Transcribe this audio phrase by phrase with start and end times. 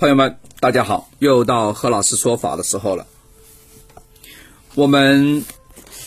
[0.00, 3.06] 朋友们，大家好，又到何老师说法的时候了。
[4.74, 5.44] 我们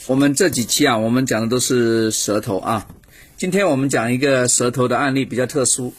[0.07, 2.87] 我们这几期啊，我们讲的都是舌头啊。
[3.37, 5.93] 今天我们讲一个舌头的案例，比较特殊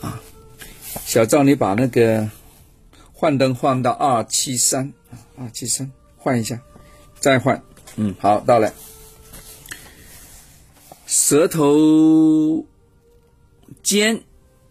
[0.00, 0.20] 啊。
[1.04, 2.28] 小赵，你把那个
[3.12, 4.92] 换灯换到二七三
[5.38, 6.60] 二七三，换一下，
[7.20, 7.62] 再换。
[7.94, 8.74] 嗯，好，到了。
[11.06, 12.66] 舌头
[13.84, 14.20] 尖，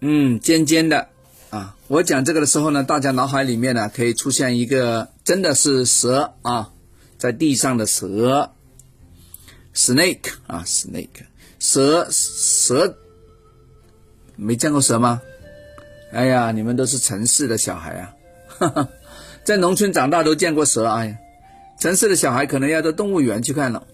[0.02, 1.12] 嗯，尖尖的。
[1.55, 6.70] 啊，我讲这个的时候呢，大家脑海里面呢可以出现一个真的是蛇啊，
[7.18, 8.52] 在地上的蛇
[9.73, 11.23] ，snake 啊，snake，
[11.58, 12.98] 蛇蛇，
[14.36, 15.22] 没见过蛇吗？
[16.12, 18.14] 哎呀，你们都是城市的小孩
[18.59, 18.90] 啊，
[19.45, 21.17] 在农村长大都见过蛇，哎呀，
[21.80, 23.88] 城市的小孩可能要到动物园去看了。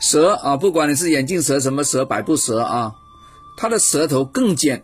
[0.00, 2.92] 蛇啊，不管你是眼镜蛇什么蛇，百步蛇啊，
[3.56, 4.82] 它的舌头更尖。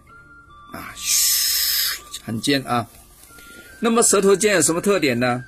[0.72, 2.86] 啊，嘘，很尖啊。
[3.78, 5.44] 那么舌头尖有什么特点呢？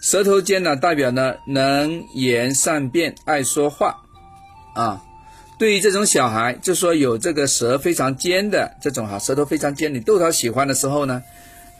[0.00, 3.96] 舌头尖呢，代表呢能言善辩，爱说话
[4.74, 5.02] 啊。
[5.58, 11.20] 对于这种小孩，就说有这个舌非常尖的这种哈，舌头非常尖，你逗他喜欢的时候呢，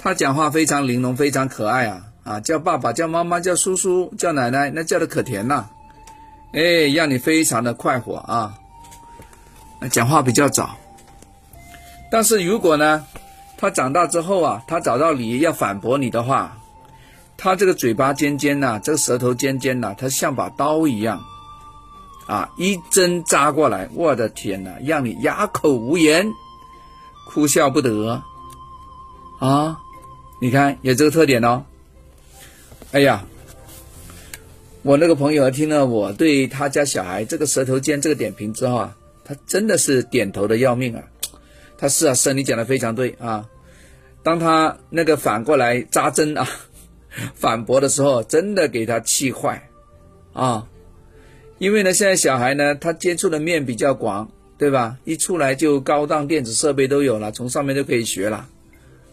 [0.00, 5.68] 他讲话非常玲珑，非常可爱啊啊，叫爸爸，叫妈妈，叫叔叔，叫奶奶，那叫的可甜呐。
[6.52, 8.52] 哎，让你非常的快活啊。
[9.92, 10.76] 讲话比较早。
[12.10, 13.04] 但是如果呢，
[13.56, 16.58] 他长大之后啊，他找到你要反驳你的话，
[17.36, 21.22] 他这个嘴巴尖尖呐，这个舌头尖尖呐，他像把刀一样，
[22.26, 26.26] 啊，一针扎过来，我的天呐，让你哑口无言，
[27.26, 28.22] 哭笑不得，
[29.38, 29.78] 啊，
[30.40, 31.64] 你看有这个特点哦。
[32.92, 33.22] 哎呀，
[34.80, 41.02] 我那个朋友听了我对他家小孩这个舌头尖这个点评之后啊，他真的是点头的要命啊。
[41.78, 43.48] 他是啊，是你讲的非常对啊。
[44.24, 46.46] 当他那个反过来扎针啊，
[47.34, 49.70] 反驳的时候，真的给他气坏
[50.32, 50.66] 啊。
[51.58, 54.98] 因为呢，现在小孩呢，他接触的面比较广，对吧？
[55.04, 58.48] 一出来就高档电子设备都有了，从上面就可以学了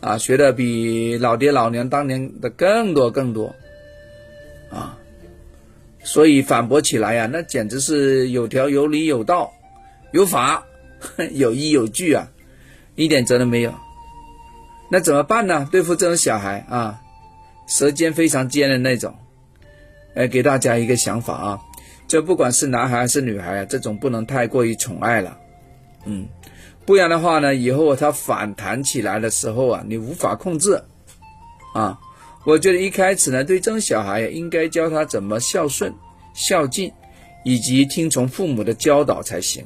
[0.02, 3.56] 啊，学的比老爹老娘当年的更多更多
[4.70, 4.98] 啊。
[6.04, 9.52] 所以反驳起来呀，那简直是有条有理有道
[10.12, 10.66] 有法
[11.34, 12.28] 有依有据啊。
[12.96, 13.74] 一点责任没有，
[14.90, 15.68] 那怎么办呢？
[15.72, 17.02] 对付这种小孩啊，
[17.68, 19.14] 舌尖非常尖的那种，
[20.16, 21.62] 哎，给大家一个想法啊，
[22.08, 25.38] 就不管是男孩还是女孩啊，这种不能太过于宠爱了，
[26.06, 26.28] 嗯，
[26.86, 30.82] 不然的话呢，以后他反弹起来的时候啊，你无法控制
[31.74, 32.00] 啊。
[32.46, 35.94] 我觉得一开始呢，对这种小孩应该教他怎么孝顺、
[36.36, 36.94] 孝敬，
[37.44, 39.66] 以及听从父母的教导才行，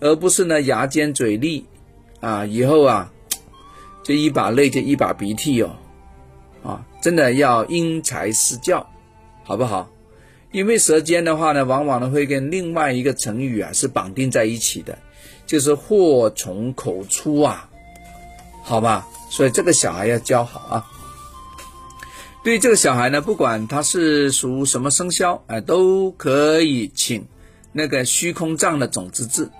[0.00, 1.64] 而不是呢牙尖嘴利。
[2.20, 3.12] 啊，以后啊，
[4.04, 5.76] 就一把泪就一把鼻涕哦，
[6.62, 8.88] 啊，真的要因材施教，
[9.44, 9.88] 好不好？
[10.52, 14.96] 因为舌尖的话呢，往往呢会跟另外一个成语啊是绑定在一起的，
[15.46, 17.68] 就是祸从口出啊，
[18.62, 19.06] 好吧？
[19.28, 20.86] 所以这个小孩要教好啊。
[22.44, 27.26] 对于这个小孩呢，不管他是属什么生肖，哎，都可以请
[27.72, 29.50] 那个虚空藏的种子字，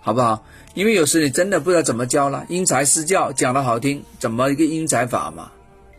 [0.00, 0.44] 好不好？
[0.74, 5.50] 因为有时你真的不知道怎么教了，因材施教讲的好听，怎么一个因材法嘛，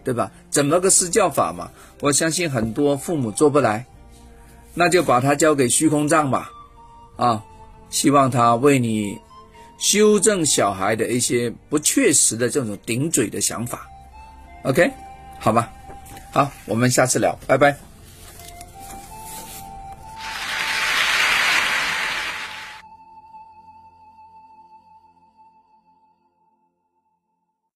[0.03, 0.31] 对吧？
[0.49, 1.69] 怎么个施教法嘛？
[1.99, 3.85] 我相信很多父母做不来，
[4.73, 6.49] 那就把它交给虚空藏吧，
[7.17, 7.43] 啊，
[7.89, 9.19] 希望他为你
[9.77, 13.87] 修正小孩的一些不确实的这种顶嘴的想法
[14.63, 14.91] ，OK，
[15.39, 15.71] 好吧，
[16.31, 17.88] 好，我们下次聊，拜拜。